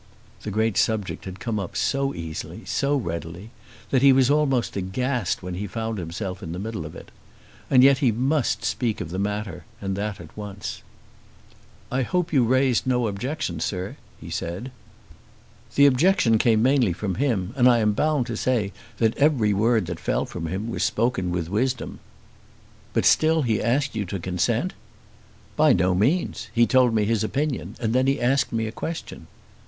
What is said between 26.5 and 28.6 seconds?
He told me his opinion, and then he asked